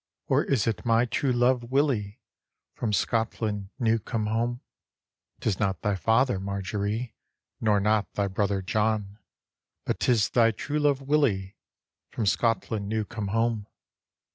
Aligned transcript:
Or 0.25 0.43
is 0.43 0.65
it 0.65 0.83
my 0.83 1.05
true 1.05 1.31
love 1.31 1.69
Willy, 1.69 2.19
From 2.73 2.91
Scotland 2.91 3.69
new 3.77 3.99
come 3.99 4.25
home?"" 4.25 4.61
Tis 5.41 5.59
not 5.59 5.83
thy 5.83 5.93
father, 5.93 6.39
Marjorie, 6.39 7.13
Nor 7.59 7.79
not 7.79 8.11
thy 8.13 8.25
brother 8.27 8.63
John; 8.63 9.19
But 9.85 9.99
'tis 9.99 10.29
thy 10.31 10.49
true 10.53 10.79
love 10.79 11.01
Willy 11.01 11.55
From 12.09 12.25
Scotl^d 12.25 12.81
new 12.83 13.05
come 13.05 13.27
home. 13.27 13.67